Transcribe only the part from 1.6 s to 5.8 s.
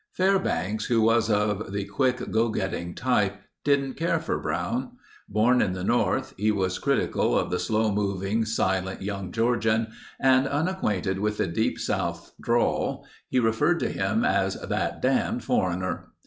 the quick, go getting type, didn't care for Brown. Born in